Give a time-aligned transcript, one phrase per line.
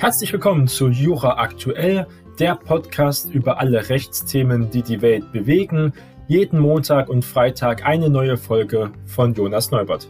[0.00, 2.06] Herzlich willkommen zu Jura Aktuell,
[2.38, 5.92] der Podcast über alle Rechtsthemen, die die Welt bewegen.
[6.26, 10.08] Jeden Montag und Freitag eine neue Folge von Jonas Neubert.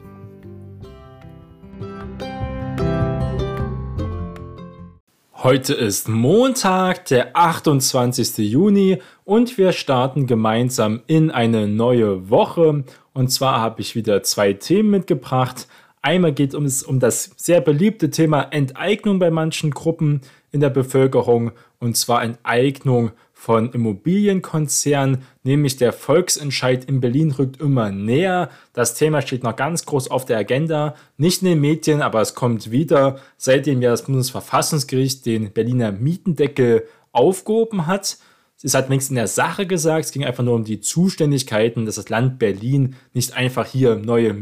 [5.35, 8.49] Heute ist Montag, der 28.
[8.49, 12.85] Juni und wir starten gemeinsam in eine neue Woche.
[13.13, 15.67] Und zwar habe ich wieder zwei Themen mitgebracht.
[16.03, 21.53] Einmal geht es um das sehr beliebte Thema Enteignung bei manchen Gruppen in der Bevölkerung
[21.79, 28.51] und zwar Enteignung von Immobilienkonzernen, nämlich der Volksentscheid in Berlin rückt immer näher.
[28.73, 32.35] Das Thema steht noch ganz groß auf der Agenda, nicht in den Medien, aber es
[32.35, 38.19] kommt wieder, seitdem ja das Bundesverfassungsgericht den Berliner Mietendeckel aufgehoben hat.
[38.63, 41.95] Es hat nichts in der Sache gesagt, es ging einfach nur um die Zuständigkeiten, dass
[41.95, 44.35] das Land Berlin nicht einfach hier neue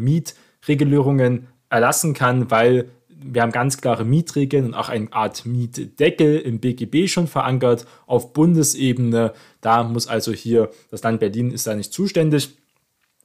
[0.60, 2.90] Mietregulierungen erlassen kann, weil
[3.20, 8.32] wir haben ganz klare Mietregeln und auch eine Art Mietdeckel im BGB schon verankert auf
[8.32, 9.32] Bundesebene.
[9.60, 12.56] Da muss also hier, das Land Berlin ist da nicht zuständig.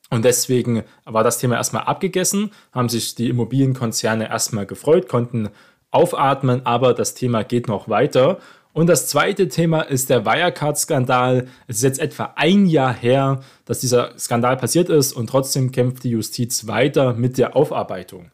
[0.10, 5.50] Und deswegen war das Thema erstmal abgegessen, haben sich die Immobilienkonzerne erstmal gefreut, konnten
[5.92, 8.40] aufatmen, aber das Thema geht noch weiter.
[8.74, 11.48] Und das zweite Thema ist der Wirecard-Skandal.
[11.68, 16.04] Es ist jetzt etwa ein Jahr her, dass dieser Skandal passiert ist und trotzdem kämpft
[16.04, 18.32] die Justiz weiter mit der Aufarbeitung.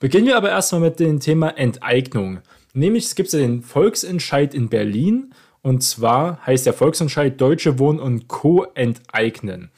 [0.00, 2.38] Beginnen wir aber erstmal mit dem Thema Enteignung.
[2.72, 8.00] Nämlich es gibt ja den Volksentscheid in Berlin und zwar heißt der Volksentscheid Deutsche Wohnen
[8.00, 8.66] und Co.
[8.74, 9.70] enteignen.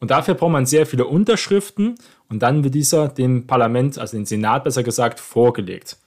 [0.00, 1.96] Und dafür braucht man sehr viele Unterschriften
[2.30, 5.98] und dann wird dieser dem Parlament, also dem Senat besser gesagt, vorgelegt.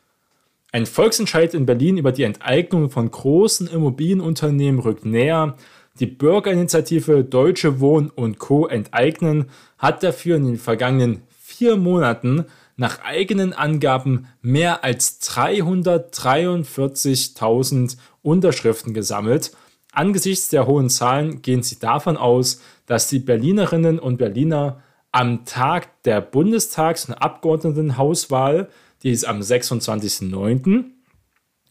[0.72, 5.56] Ein Volksentscheid in Berlin über die Enteignung von großen Immobilienunternehmen rückt näher.
[6.00, 8.68] Die Bürgerinitiative Deutsche Wohnen und Co.
[8.68, 12.46] enteignen hat dafür in den vergangenen vier Monaten
[12.78, 19.54] nach eigenen Angaben mehr als 343.000 Unterschriften gesammelt.
[19.92, 26.04] Angesichts der hohen Zahlen gehen sie davon aus, dass die Berlinerinnen und Berliner am Tag
[26.04, 28.70] der Bundestags- und Abgeordnetenhauswahl,
[29.04, 30.86] die ist am 26.09.,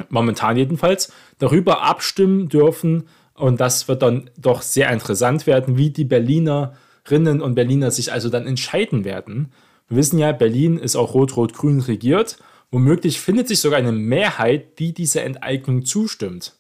[0.09, 3.09] momentan jedenfalls, darüber abstimmen dürfen.
[3.35, 8.29] Und das wird dann doch sehr interessant werden, wie die Berlinerinnen und Berliner sich also
[8.29, 9.53] dann entscheiden werden.
[9.89, 12.39] Wir wissen ja, Berlin ist auch rot-rot-grün regiert.
[12.71, 16.55] Womöglich findet sich sogar eine Mehrheit, die dieser Enteignung zustimmt.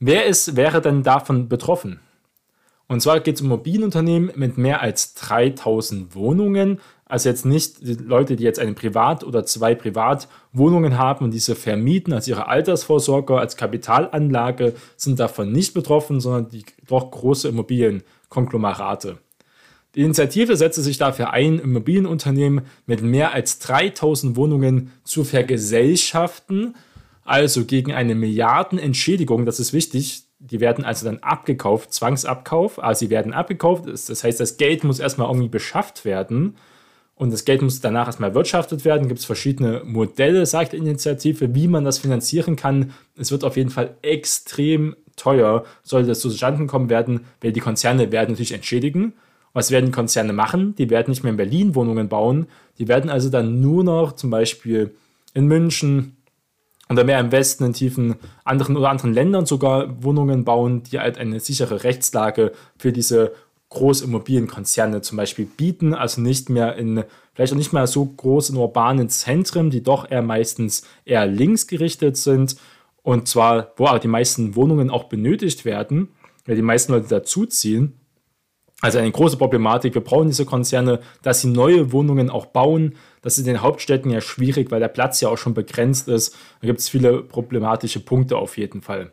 [0.00, 2.00] Wer ist, wäre denn davon betroffen?
[2.88, 6.80] Und zwar geht es um Immobilienunternehmen mit mehr als 3000 Wohnungen.
[7.08, 11.54] Also jetzt nicht die Leute, die jetzt eine Privat- oder zwei Privatwohnungen haben und diese
[11.54, 19.18] vermieten als ihre Altersvorsorge, als Kapitalanlage, sind davon nicht betroffen, sondern die doch große Immobilienkonglomerate.
[19.94, 26.76] Die Initiative setzte sich dafür ein, Immobilienunternehmen mit mehr als 3000 Wohnungen zu vergesellschaften,
[27.24, 33.10] also gegen eine Milliardenentschädigung, das ist wichtig, die werden also dann abgekauft, Zwangsabkauf, also sie
[33.10, 36.56] werden abgekauft, das heißt, das Geld muss erstmal irgendwie beschafft werden
[37.18, 39.08] und das Geld muss danach erstmal erwirtschaftet werden.
[39.08, 42.92] Gibt es verschiedene Modelle, sagt die Initiative, wie man das finanzieren kann.
[43.16, 48.12] Es wird auf jeden Fall extrem teuer, sollte das zustande kommen werden, weil die Konzerne
[48.12, 49.14] werden natürlich entschädigen
[49.52, 50.74] was werden Konzerne machen?
[50.76, 52.46] Die werden nicht mehr in Berlin Wohnungen bauen.
[52.78, 54.94] Die werden also dann nur noch zum Beispiel
[55.34, 56.16] in München
[56.88, 58.14] oder mehr im Westen, in tiefen
[58.44, 63.32] anderen oder anderen Ländern sogar Wohnungen bauen, die halt eine sichere Rechtslage für diese
[63.70, 68.56] Großimmobilienkonzerne zum Beispiel bieten, also nicht mehr in, vielleicht auch nicht mehr so groß in
[68.56, 72.56] urbanen Zentren, die doch eher meistens eher links gerichtet sind
[73.02, 76.08] und zwar, wo auch die meisten Wohnungen auch benötigt werden,
[76.46, 77.98] weil die meisten Leute dazuziehen.
[78.80, 79.94] Also eine große Problematik.
[79.94, 82.94] Wir brauchen diese Konzerne, dass sie neue Wohnungen auch bauen.
[83.22, 86.36] Das ist in den Hauptstädten ja schwierig, weil der Platz ja auch schon begrenzt ist.
[86.60, 89.12] Da gibt es viele problematische Punkte auf jeden Fall.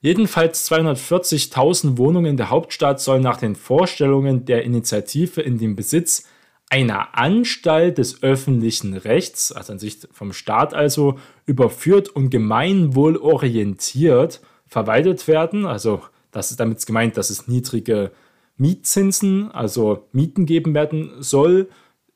[0.00, 6.24] Jedenfalls 240.000 Wohnungen in der Hauptstadt sollen nach den Vorstellungen der Initiative in den Besitz
[6.70, 15.28] einer Anstalt des öffentlichen Rechts, also an sich vom Staat also, überführt und gemeinwohlorientiert verwaltet
[15.28, 15.66] werden.
[15.66, 18.12] Also das ist damit gemeint, dass es niedrige
[18.56, 21.68] Mietzinsen, also Mieten geben werden soll.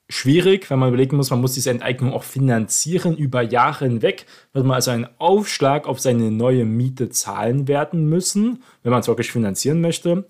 [0.09, 4.67] Schwierig, wenn man überlegen muss, man muss diese Enteignung auch finanzieren über Jahre hinweg, wird
[4.67, 9.33] man also einen Aufschlag auf seine neue Miete zahlen werden müssen, wenn man es wirklich
[9.33, 10.27] finanzieren möchte.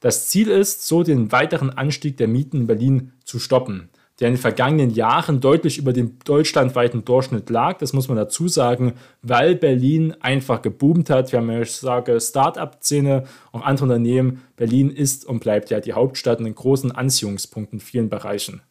[0.00, 3.90] Das Ziel ist, so den weiteren Anstieg der Mieten in Berlin zu stoppen
[4.20, 7.78] der in den vergangenen Jahren deutlich über dem deutschlandweiten Durchschnitt lag.
[7.78, 11.32] Das muss man dazu sagen, weil Berlin einfach geboomt hat.
[11.32, 14.42] Wir haben ja, ich sage, Start-up-Szene, auch andere Unternehmen.
[14.54, 18.62] Berlin ist und bleibt ja die Hauptstadt ein großen Anziehungspunkt in vielen Bereichen.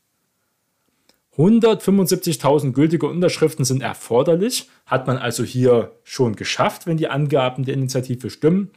[1.38, 7.76] 175.000 gültige Unterschriften sind erforderlich, hat man also hier schon geschafft, wenn die Angaben der
[7.76, 8.72] Initiative stimmen.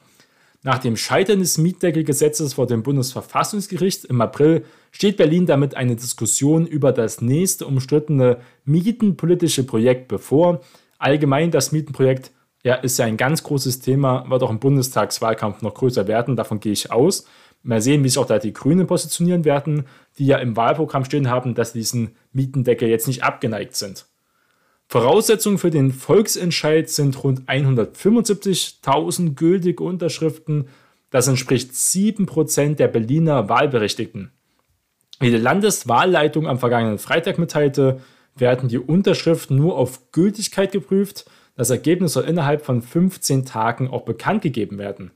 [0.62, 6.67] Nach dem Scheitern des Mietdeckelgesetzes vor dem Bundesverfassungsgericht im April steht Berlin damit eine Diskussion
[6.67, 10.62] über das nächste umstrittene mietenpolitische Projekt bevor.
[10.97, 12.31] Allgemein das Mietenprojekt
[12.62, 16.61] ja, ist ja ein ganz großes Thema, wird auch im Bundestagswahlkampf noch größer werden, davon
[16.61, 17.27] gehe ich aus.
[17.64, 19.87] Mal sehen, wie sich auch da die Grünen positionieren werden,
[20.19, 24.05] die ja im Wahlprogramm stehen haben, dass sie diesen Mietendeckel jetzt nicht abgeneigt sind.
[24.87, 30.69] Voraussetzung für den Volksentscheid sind rund 175.000 gültige Unterschriften.
[31.08, 34.31] Das entspricht 7% der Berliner Wahlberechtigten.
[35.20, 38.00] Wie die Landeswahlleitung am vergangenen Freitag mitteilte,
[38.37, 41.25] werden die Unterschriften nur auf Gültigkeit geprüft.
[41.56, 45.12] Das Ergebnis soll innerhalb von 15 Tagen auch bekannt gegeben werden.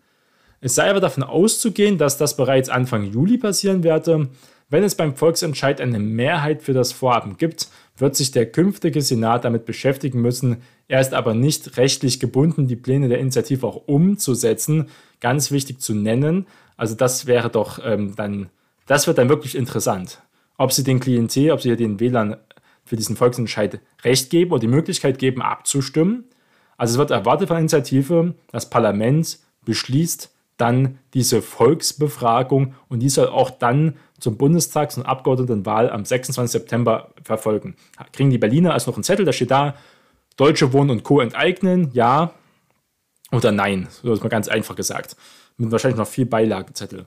[0.60, 4.28] Es sei aber davon auszugehen, dass das bereits Anfang Juli passieren werde.
[4.70, 9.44] Wenn es beim Volksentscheid eine Mehrheit für das Vorhaben gibt, wird sich der künftige Senat
[9.44, 10.58] damit beschäftigen müssen.
[10.88, 14.88] Er ist aber nicht rechtlich gebunden, die Pläne der Initiative auch umzusetzen.
[15.20, 16.46] Ganz wichtig zu nennen.
[16.76, 18.50] Also das wäre doch ähm, dann,
[18.86, 20.20] das wird dann wirklich interessant.
[20.56, 22.36] Ob sie den Klientel, ob sie den Wählern
[22.84, 26.24] für diesen Volksentscheid Recht geben oder die Möglichkeit geben, abzustimmen.
[26.76, 33.08] Also es wird erwartet von der Initiative, das Parlament beschließt dann diese Volksbefragung und die
[33.08, 36.50] soll auch dann zum Bundestags- und Abgeordnetenwahl am 26.
[36.50, 37.76] September verfolgen.
[38.12, 39.74] Kriegen die Berliner also noch einen Zettel, da steht da,
[40.36, 41.20] Deutsche Wohnen und Co.
[41.20, 42.32] enteignen, ja
[43.32, 43.88] oder nein.
[43.90, 45.16] So ist mal ganz einfach gesagt.
[45.56, 47.06] Mit wahrscheinlich noch viel Beilagezettel.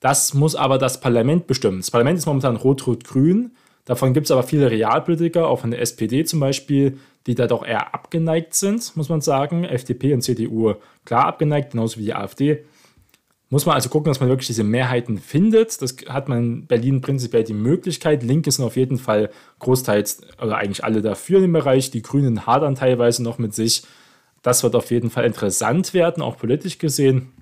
[0.00, 1.80] Das muss aber das Parlament bestimmen.
[1.80, 3.52] Das Parlament ist momentan rot-rot-grün.
[3.84, 7.64] Davon gibt es aber viele Realpolitiker, auch von der SPD zum Beispiel, die da doch
[7.66, 9.64] eher abgeneigt sind, muss man sagen.
[9.64, 10.74] FDP und CDU
[11.04, 12.64] klar abgeneigt, genauso wie die AfD.
[13.52, 15.82] Muss man also gucken, dass man wirklich diese Mehrheiten findet.
[15.82, 18.22] Das hat man in Berlin prinzipiell die Möglichkeit.
[18.22, 21.90] Linke sind auf jeden Fall großteils oder eigentlich alle dafür im Bereich.
[21.90, 23.82] Die Grünen hadern teilweise noch mit sich.
[24.42, 27.32] Das wird auf jeden Fall interessant werden, auch politisch gesehen.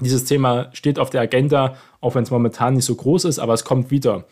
[0.00, 3.52] Dieses Thema steht auf der Agenda, auch wenn es momentan nicht so groß ist, aber
[3.52, 4.24] es kommt wieder.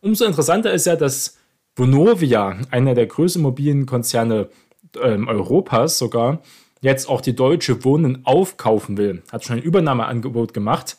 [0.00, 1.38] Umso interessanter ist ja, dass
[1.74, 4.48] Vonovia, einer der größten Immobilienkonzerne
[4.96, 6.40] äh, Europas sogar,
[6.82, 9.22] jetzt auch die Deutsche Wohnen aufkaufen will.
[9.32, 10.98] Hat schon ein Übernahmeangebot gemacht.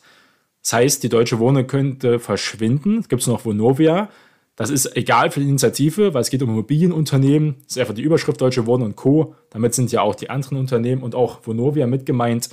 [0.62, 2.98] Das heißt, die Deutsche Wohnen könnte verschwinden.
[2.98, 4.08] Es gibt noch Vonovia.
[4.56, 7.56] Das ist egal für die Initiative, weil es geht um Immobilienunternehmen.
[7.64, 9.34] Das ist einfach die Überschrift Deutsche Wohnen und Co.
[9.50, 12.48] Damit sind ja auch die anderen Unternehmen und auch Vonovia mit gemeint.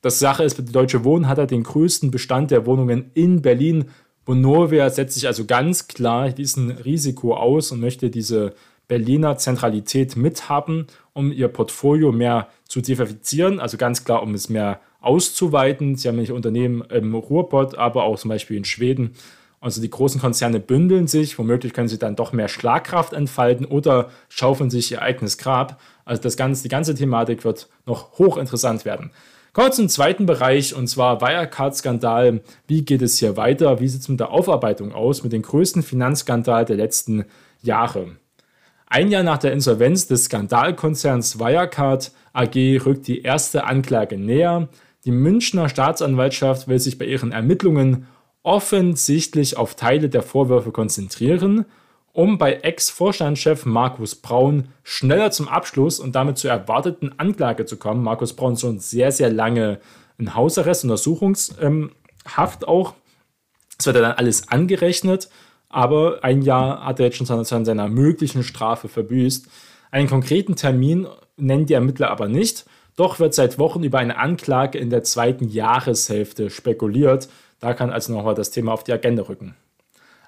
[0.00, 3.86] Das Sache ist, die Deutsche Wohnen hat ja den größten Bestand der Wohnungen in Berlin.
[4.24, 8.54] Vonovia setzt sich also ganz klar diesen Risiko aus und möchte diese
[8.88, 10.86] Berliner Zentralität mithaben,
[11.16, 15.96] um ihr Portfolio mehr zu diversifizieren, also ganz klar, um es mehr auszuweiten.
[15.96, 19.14] Sie haben nämlich Unternehmen im Ruhrpott, aber auch zum Beispiel in Schweden.
[19.58, 24.10] Also die großen Konzerne bündeln sich, womöglich können sie dann doch mehr Schlagkraft entfalten oder
[24.28, 25.80] schaufeln sich ihr eigenes Grab.
[26.04, 29.10] Also das ganze, die ganze Thematik wird noch hochinteressant werden.
[29.54, 32.42] Kommen wir zum zweiten Bereich und zwar Wirecard-Skandal.
[32.66, 33.80] Wie geht es hier weiter?
[33.80, 37.24] Wie sieht es mit der Aufarbeitung aus, mit dem größten Finanzskandal der letzten
[37.62, 38.16] Jahre?
[38.88, 42.54] Ein Jahr nach der Insolvenz des Skandalkonzerns Wirecard AG
[42.86, 44.68] rückt die erste Anklage näher.
[45.04, 48.06] Die Münchner Staatsanwaltschaft will sich bei ihren Ermittlungen
[48.44, 51.64] offensichtlich auf Teile der Vorwürfe konzentrieren,
[52.12, 58.04] um bei Ex-Vorstandschef Markus Braun schneller zum Abschluss und damit zur erwarteten Anklage zu kommen.
[58.04, 59.80] Markus Braun ist schon sehr, sehr lange
[60.16, 62.94] in Hausarrest, Untersuchungshaft auch.
[63.78, 65.28] Es wird dann alles angerechnet
[65.76, 69.46] aber ein Jahr hat er jetzt schon an seiner möglichen Strafe verbüßt.
[69.90, 71.06] Einen konkreten Termin
[71.36, 72.64] nennen die Ermittler aber nicht.
[72.96, 77.28] Doch wird seit Wochen über eine Anklage in der zweiten Jahreshälfte spekuliert.
[77.60, 79.54] Da kann also nochmal das Thema auf die Agenda rücken.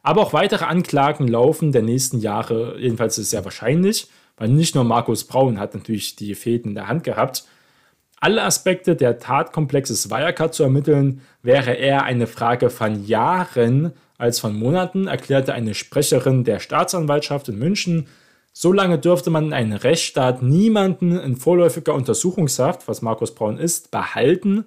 [0.02, 4.74] Aber auch weitere Anklagen laufen der nächsten Jahre, jedenfalls ist es sehr wahrscheinlich, weil nicht
[4.74, 7.44] nur Markus Braun hat natürlich die Fäden in der Hand gehabt.
[8.20, 14.58] Alle Aspekte der Tatkomplexes Wirecard zu ermitteln, wäre eher eine Frage von Jahren als von
[14.58, 18.08] Monaten, erklärte eine Sprecherin der Staatsanwaltschaft in München.
[18.52, 24.64] Solange dürfte man in einem Rechtsstaat niemanden in vorläufiger Untersuchungshaft, was Markus Braun ist, behalten.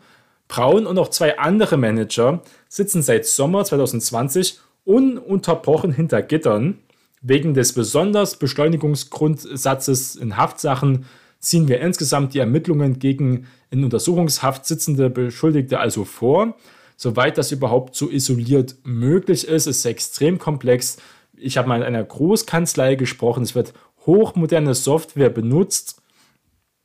[0.48, 6.80] Braun und auch zwei andere Manager sitzen seit Sommer 2020 ununterbrochen hinter Gittern.
[7.22, 11.06] Wegen des besonders Beschleunigungsgrundsatzes in Haftsachen
[11.40, 16.56] ziehen wir insgesamt die Ermittlungen gegen in Untersuchungshaft sitzende Beschuldigte also vor
[17.02, 19.66] soweit das überhaupt so isoliert möglich ist.
[19.66, 20.98] ist extrem komplex.
[21.36, 23.42] Ich habe mal in einer Großkanzlei gesprochen.
[23.42, 23.74] Es wird
[24.06, 26.00] hochmoderne Software benutzt,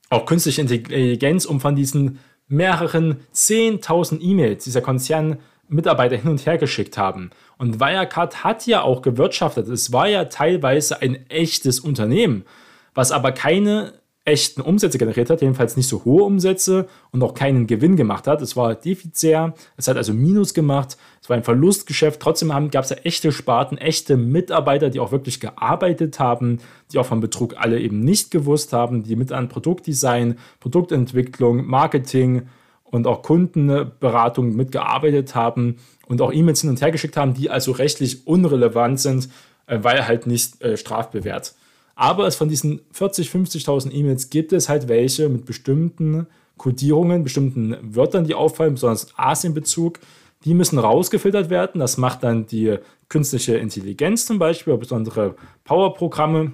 [0.08, 2.18] auch künstliche Intelligenz, um von diesen
[2.48, 9.02] mehreren 10.000 E-Mails dieser Konzernmitarbeiter hin und her geschickt haben, Und Wirecard hat ja auch
[9.02, 9.68] gewirtschaftet.
[9.68, 12.46] Es war ja teilweise ein echtes Unternehmen,
[12.94, 13.92] was aber keine
[14.26, 18.42] echten Umsätze generiert hat, jedenfalls nicht so hohe Umsätze und auch keinen Gewinn gemacht hat.
[18.42, 22.20] Es war defizitär, es hat also Minus gemacht, es war ein Verlustgeschäft.
[22.20, 26.58] Trotzdem gab es ja echte Sparten, echte Mitarbeiter, die auch wirklich gearbeitet haben,
[26.92, 32.48] die auch vom Betrug alle eben nicht gewusst haben, die mit an Produktdesign, Produktentwicklung, Marketing
[32.82, 35.76] und auch Kundenberatung mitgearbeitet haben
[36.08, 39.28] und auch E-Mails hin und her geschickt haben, die also rechtlich unrelevant sind,
[39.66, 41.54] äh, weil halt nicht äh, strafbewehrt.
[41.96, 46.26] Aber es von diesen 40, 50.000 E-Mails gibt es halt welche mit bestimmten
[46.58, 49.98] Codierungen, bestimmten Wörtern, die auffallen, besonders Asienbezug.
[50.44, 51.80] Die müssen rausgefiltert werden.
[51.80, 52.76] Das macht dann die
[53.08, 56.52] künstliche Intelligenz zum Beispiel, besondere Power-Programme.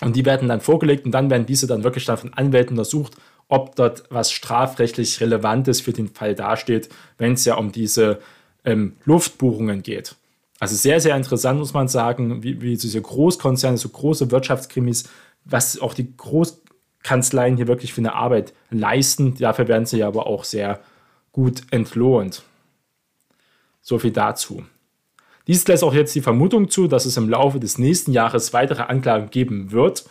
[0.00, 3.16] Und die werden dann vorgelegt und dann werden diese dann wirklich dann von Anwälten untersucht,
[3.48, 8.20] ob dort was strafrechtlich Relevantes für den Fall dasteht, wenn es ja um diese
[8.64, 10.16] ähm, Luftbuchungen geht.
[10.58, 15.04] Also sehr, sehr interessant, muss man sagen, wie, wie diese Großkonzerne, so große Wirtschaftskrimis,
[15.44, 19.34] was auch die Großkanzleien hier wirklich für eine Arbeit leisten.
[19.36, 20.80] Dafür werden sie aber auch sehr
[21.32, 22.42] gut entlohnt.
[23.82, 24.64] So viel dazu.
[25.46, 28.82] Dies lässt auch jetzt die Vermutung zu, dass es im Laufe des nächsten Jahres weitere
[28.82, 30.06] Anklagen geben wird,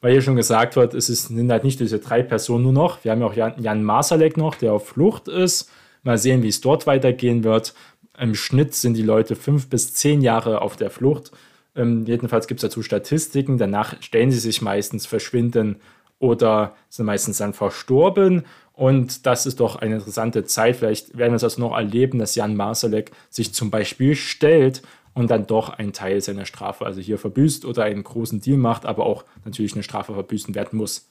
[0.00, 3.02] weil hier schon gesagt wird, es sind halt nicht diese drei Personen nur noch.
[3.02, 5.70] Wir haben ja auch Jan, Jan Masalek noch, der auf Flucht ist.
[6.04, 7.74] Mal sehen, wie es dort weitergehen wird.
[8.18, 11.32] Im Schnitt sind die Leute fünf bis zehn Jahre auf der Flucht.
[11.74, 13.58] Ähm, jedenfalls gibt es dazu Statistiken.
[13.58, 15.76] Danach stellen sie sich meistens verschwinden
[16.18, 18.44] oder sind meistens dann verstorben.
[18.72, 20.76] Und das ist doch eine interessante Zeit.
[20.76, 24.82] Vielleicht werden wir es also noch erleben, dass Jan Marsalek sich zum Beispiel stellt
[25.14, 28.84] und dann doch einen Teil seiner Strafe, also hier verbüßt oder einen großen Deal macht,
[28.84, 31.08] aber auch natürlich eine Strafe verbüßen werden muss.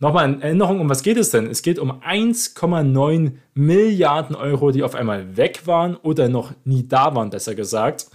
[0.00, 1.48] Nochmal in Erinnerung, um was geht es denn?
[1.48, 7.16] Es geht um 1,9 Milliarden Euro, die auf einmal weg waren oder noch nie da
[7.16, 8.06] waren, besser gesagt.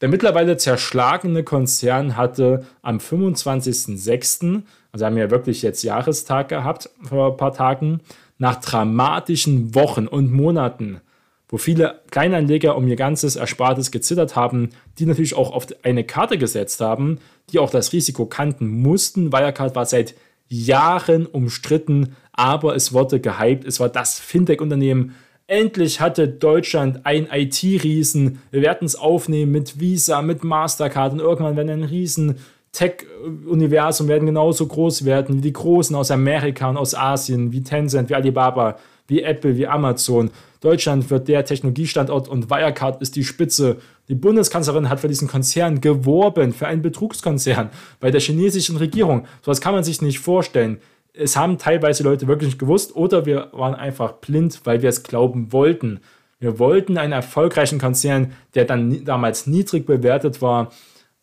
[0.00, 6.90] Der mittlerweile zerschlagene Konzern hatte am 25.06., also haben wir ja wirklich jetzt Jahrestag gehabt
[7.04, 8.00] vor ein paar Tagen,
[8.38, 11.00] nach dramatischen Wochen und Monaten,
[11.48, 16.36] wo viele Kleinanleger um ihr ganzes Erspartes gezittert haben, die natürlich auch auf eine Karte
[16.36, 19.32] gesetzt haben, die auch das Risiko kannten mussten.
[19.32, 20.16] Wirecard war seit
[20.48, 23.64] Jahren umstritten, aber es wurde gehypt.
[23.64, 25.14] Es war das Fintech-Unternehmen.
[25.46, 28.40] Endlich hatte Deutschland ein IT-Riesen.
[28.50, 32.36] Wir werden es aufnehmen mit Visa, mit Mastercard und irgendwann werden ein riesen
[32.72, 38.08] Tech-Universum werden genauso groß werden wie die Großen aus Amerika und aus Asien, wie Tencent,
[38.08, 38.78] wie Alibaba,
[39.08, 40.30] wie Apple, wie Amazon.
[40.60, 43.78] Deutschland wird der Technologiestandort und Wirecard ist die Spitze.
[44.08, 49.26] Die Bundeskanzlerin hat für diesen Konzern geworben, für einen Betrugskonzern bei der chinesischen Regierung.
[49.42, 50.78] So was kann man sich nicht vorstellen.
[51.12, 55.02] Es haben teilweise Leute wirklich nicht gewusst oder wir waren einfach blind, weil wir es
[55.02, 56.00] glauben wollten.
[56.38, 60.72] Wir wollten einen erfolgreichen Konzern, der dann damals niedrig bewertet war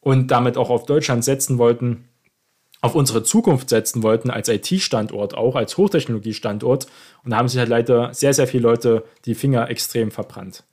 [0.01, 2.08] und damit auch auf Deutschland setzen wollten
[2.81, 6.88] auf unsere Zukunft setzen wollten, als IT-Standort auch, als Hochtechnologie-Standort.
[7.24, 10.63] Und da haben sich halt leider sehr, sehr viele Leute die Finger extrem verbrannt.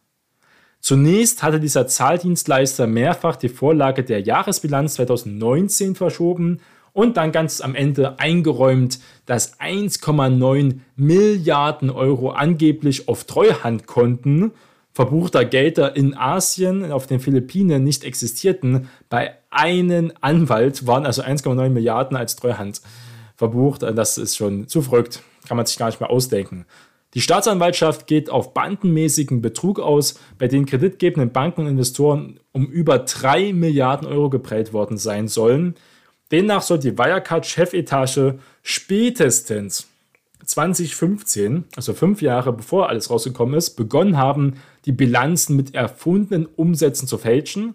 [0.80, 6.60] Zunächst hatte dieser Zahldienstleister mehrfach die Vorlage der Jahresbilanz 2019 verschoben
[6.92, 14.52] und dann ganz am Ende eingeräumt, dass 1,9 Milliarden Euro angeblich auf Treuhandkonten
[14.96, 18.88] verbuchter Gelder in Asien, auf den Philippinen nicht existierten.
[19.10, 22.80] Bei einem Anwalt waren also 1,9 Milliarden als Treuhand
[23.36, 23.82] verbucht.
[23.82, 26.64] Das ist schon zu verrückt, kann man sich gar nicht mehr ausdenken.
[27.12, 33.00] Die Staatsanwaltschaft geht auf bandenmäßigen Betrug aus, bei den kreditgebenden Banken und Investoren um über
[33.00, 35.74] 3 Milliarden Euro geprellt worden sein sollen.
[36.32, 39.88] Demnach soll die Wirecard-Chefetage spätestens
[40.46, 44.54] 2015, also fünf Jahre bevor alles rausgekommen ist, begonnen haben,
[44.86, 47.74] die Bilanzen mit erfundenen Umsätzen zu fälschen.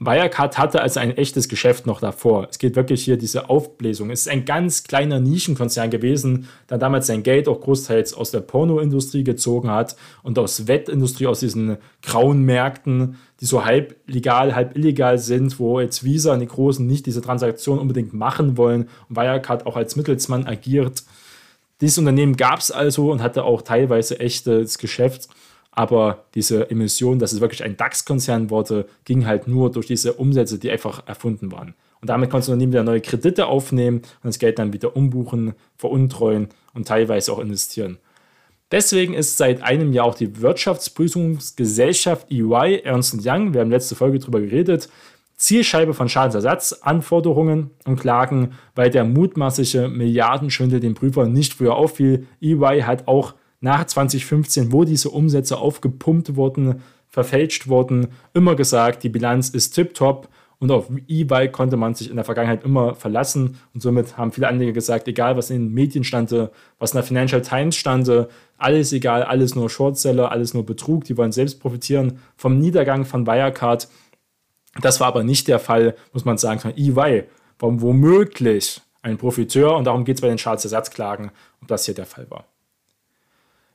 [0.00, 2.46] Wirecard hatte also ein echtes Geschäft noch davor.
[2.48, 4.10] Es geht wirklich hier diese Aufbläsung.
[4.10, 8.40] Es ist ein ganz kleiner Nischenkonzern gewesen, der damals sein Geld auch großteils aus der
[8.40, 14.76] Pornoindustrie gezogen hat und aus Wettindustrie, aus diesen grauen Märkten, die so halb legal, halb
[14.76, 19.16] illegal sind, wo jetzt Visa und die Großen nicht diese Transaktion unbedingt machen wollen und
[19.16, 21.02] Wirecard auch als Mittelsmann agiert.
[21.80, 25.28] Dieses Unternehmen gab es also und hatte auch teilweise echtes Geschäft.
[25.78, 30.58] Aber diese Emission, dass es wirklich ein DAX-Konzern wurde, ging halt nur durch diese Umsätze,
[30.58, 31.72] die einfach erfunden waren.
[32.00, 35.52] Und damit konnte das Unternehmen wieder neue Kredite aufnehmen und das Geld dann wieder umbuchen,
[35.76, 37.98] veruntreuen und teilweise auch investieren.
[38.72, 44.18] Deswegen ist seit einem Jahr auch die Wirtschaftsprüfungsgesellschaft EY, Ernst Young, wir haben letzte Folge
[44.18, 44.88] darüber geredet,
[45.36, 52.26] Zielscheibe von Schadensersatzanforderungen und Klagen, weil der mutmaßliche Milliardenschwindel den Prüfern nicht früher auffiel.
[52.42, 59.08] EY hat auch nach 2015, wo diese Umsätze aufgepumpt wurden, verfälscht worden, immer gesagt, die
[59.08, 60.28] Bilanz ist tiptop
[60.60, 63.58] und auf E-Bike konnte man sich in der Vergangenheit immer verlassen.
[63.74, 67.04] Und somit haben viele Anleger gesagt, egal was in den Medien stande, was in der
[67.04, 72.18] Financial Times stande, alles egal, alles nur Shortseller, alles nur Betrug, die wollen selbst profitieren
[72.36, 73.88] vom Niedergang von Wirecard.
[74.80, 77.24] Das war aber nicht der Fall, muss man sagen, von EY.
[77.60, 81.30] Warum womöglich ein Profiteur und darum geht es bei den Schadensersatzklagen,
[81.62, 82.46] ob das hier der Fall war.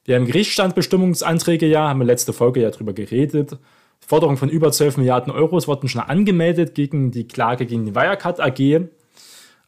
[0.06, 3.58] Wir haben Gerichtsstandbestimmungsanträge ja, haben wir letzte Folge ja drüber geredet.
[4.06, 8.42] Forderungen von über 12 Milliarden Euro wurden schon angemeldet gegen die Klage gegen die Wirecard
[8.42, 8.90] AG.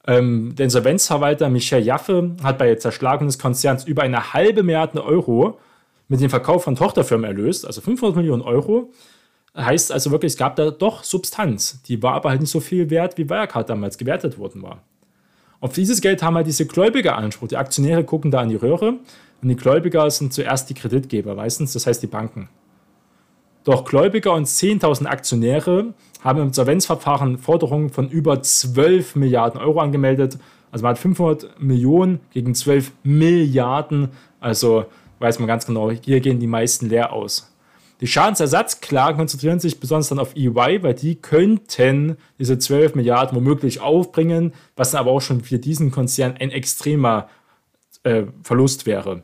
[0.08, 5.58] Ähm, der Insolvenzverwalter Michel Jaffe hat bei Zerschlagung des Konzerns über eine halbe Milliarde Euro
[6.10, 8.92] mit dem Verkauf von Tochterfirmen erlöst, also 500 Millionen Euro.
[9.58, 11.82] Heißt also wirklich, es gab da doch Substanz.
[11.84, 14.84] Die war aber halt nicht so viel wert, wie Wirecard damals gewertet worden war.
[15.62, 17.48] Auf dieses Geld haben halt diese Gläubiger Anspruch.
[17.48, 19.00] Die Aktionäre gucken da in die Röhre
[19.42, 22.50] und die Gläubiger sind zuerst die Kreditgeber meistens, das heißt die Banken.
[23.66, 30.38] Doch Gläubiger und 10.000 Aktionäre haben im Insolvenzverfahren Forderungen von über 12 Milliarden Euro angemeldet.
[30.72, 34.10] Also man hat 500 Millionen gegen 12 Milliarden.
[34.40, 34.86] Also
[35.20, 37.52] weiß man ganz genau, hier gehen die meisten leer aus.
[38.02, 43.80] Die Schadensersatzklagen konzentrieren sich besonders dann auf EY, weil die könnten diese 12 Milliarden womöglich
[43.80, 47.30] aufbringen, was dann aber auch schon für diesen Konzern ein extremer
[48.06, 49.24] äh, Verlust wäre.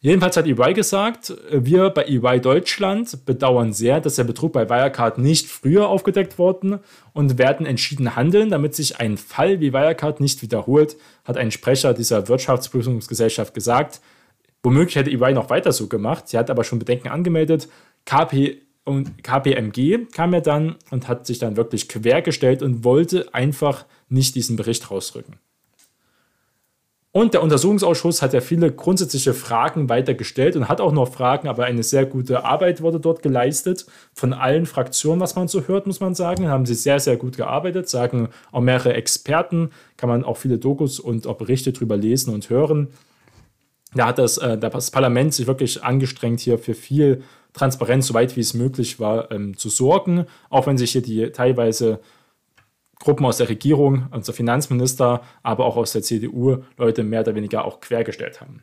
[0.00, 5.18] Jedenfalls hat EY gesagt, wir bei EY Deutschland bedauern sehr, dass der Betrug bei Wirecard
[5.18, 6.78] nicht früher aufgedeckt worden
[7.14, 11.94] und werden entschieden handeln, damit sich ein Fall wie Wirecard nicht wiederholt, hat ein Sprecher
[11.94, 14.00] dieser Wirtschaftsprüfungsgesellschaft gesagt.
[14.62, 17.68] Womöglich hätte EY noch weiter so gemacht, sie hat aber schon Bedenken angemeldet.
[18.04, 23.84] KP und KPMG kam ja dann und hat sich dann wirklich quergestellt und wollte einfach
[24.08, 25.40] nicht diesen Bericht rausrücken.
[27.10, 31.64] Und der Untersuchungsausschuss hat ja viele grundsätzliche Fragen weitergestellt und hat auch noch Fragen, aber
[31.64, 33.86] eine sehr gute Arbeit wurde dort geleistet.
[34.12, 37.38] Von allen Fraktionen, was man so hört, muss man sagen, haben sie sehr, sehr gut
[37.38, 42.34] gearbeitet, sagen auch mehrere Experten, kann man auch viele Dokus und auch Berichte drüber lesen
[42.34, 42.88] und hören.
[43.94, 47.22] Da hat das, äh, das Parlament sich wirklich angestrengt, hier für viel
[47.54, 52.00] Transparenz, soweit wie es möglich war, ähm, zu sorgen, auch wenn sich hier die teilweise
[53.00, 57.64] Gruppen aus der Regierung, unser Finanzminister, aber auch aus der CDU Leute mehr oder weniger
[57.64, 58.62] auch quergestellt haben.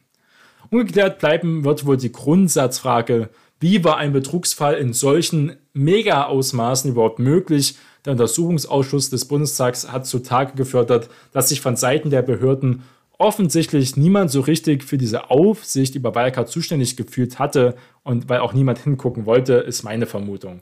[0.70, 7.78] Ungeklärt bleiben wird wohl die Grundsatzfrage, wie war ein Betrugsfall in solchen Mega-Ausmaßen überhaupt möglich?
[8.04, 12.84] Der Untersuchungsausschuss des Bundestags hat zutage gefördert, dass sich von Seiten der Behörden
[13.18, 18.54] offensichtlich niemand so richtig für diese Aufsicht über Wirecard zuständig gefühlt hatte und weil auch
[18.54, 20.62] niemand hingucken wollte, ist meine Vermutung.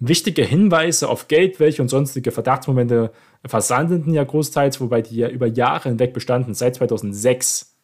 [0.00, 3.12] Wichtige Hinweise auf Geldwäsche und sonstige Verdachtsmomente
[3.44, 7.74] versandeten ja großteils, wobei die ja über Jahre hinweg bestanden, seit 2006.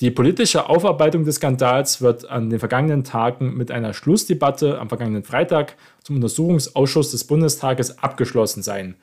[0.00, 5.24] Die politische Aufarbeitung des Skandals wird an den vergangenen Tagen mit einer Schlussdebatte am vergangenen
[5.24, 8.94] Freitag zum Untersuchungsausschuss des Bundestages abgeschlossen sein.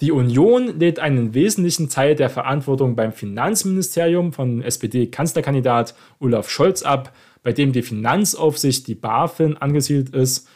[0.00, 7.14] Die Union lädt einen wesentlichen Teil der Verantwortung beim Finanzministerium von SPD-Kanzlerkandidat Olaf Scholz ab,
[7.44, 10.48] bei dem die Finanzaufsicht, die BaFin, angesiedelt ist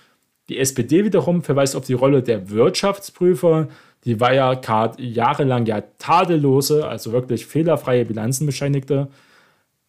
[0.49, 3.69] die SPD wiederum verweist auf die Rolle der Wirtschaftsprüfer,
[4.05, 9.09] die Wirecard jahrelang ja tadellose, also wirklich fehlerfreie Bilanzen bescheinigte.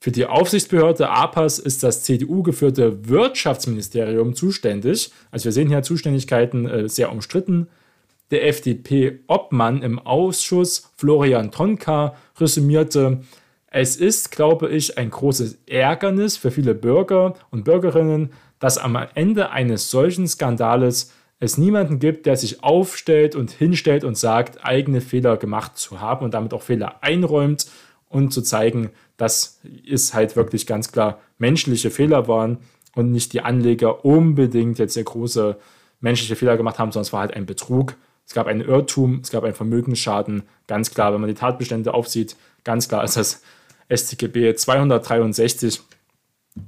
[0.02, 5.12] Für die Aufsichtsbehörde APAS ist das CDU-geführte Wirtschaftsministerium zuständig.
[5.30, 7.68] Also wir sehen hier Zuständigkeiten äh, sehr umstritten.
[8.32, 13.22] Der FDP-Obmann im Ausschuss, Florian Tonka, resümierte,
[13.72, 19.52] es ist, glaube ich, ein großes Ärgernis für viele Bürger und Bürgerinnen, dass am Ende
[19.52, 25.38] eines solchen Skandales es niemanden gibt, der sich aufstellt und hinstellt und sagt, eigene Fehler
[25.38, 27.68] gemacht zu haben und damit auch Fehler einräumt
[28.10, 32.58] und zu zeigen, dass es halt wirklich ganz klar menschliche Fehler waren
[32.96, 35.58] und nicht die Anleger unbedingt jetzt sehr große
[36.02, 37.96] menschliche Fehler gemacht haben, sondern es war halt ein Betrug.
[38.26, 40.44] Es gab einen Irrtum, es gab einen Vermögensschaden.
[40.68, 43.42] Ganz klar, wenn man die Tatbestände aufsieht, ganz klar ist das
[43.92, 45.82] StGB 263.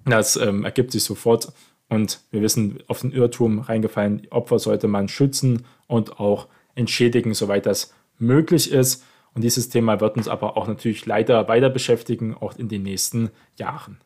[0.05, 1.51] Das ähm, ergibt sich sofort
[1.91, 7.65] und wir wissen, auf den Irrtum reingefallen, Opfer sollte man schützen und auch entschädigen, soweit
[7.65, 9.03] das möglich ist.
[9.33, 13.29] Und dieses Thema wird uns aber auch natürlich leider weiter beschäftigen, auch in den nächsten
[13.57, 13.99] Jahren.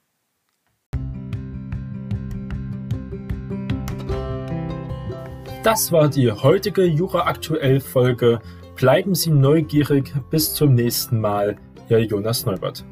[5.63, 8.41] Das war die heutige Jura Aktuell Folge.
[8.75, 10.11] Bleiben Sie neugierig.
[10.31, 11.57] Bis zum nächsten Mal.
[11.89, 12.83] Ihr Jonas Neubert.